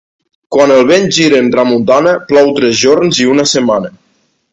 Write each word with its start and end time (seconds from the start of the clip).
Quan 0.53 0.71
el 0.75 0.79
vent 0.91 1.03
gira 1.17 1.41
en 1.43 1.51
tramuntana, 1.55 2.13
plou 2.31 2.49
tres 2.61 2.81
jorns 2.85 3.21
i 3.27 3.29
una 3.35 3.47
setmana. 3.53 3.93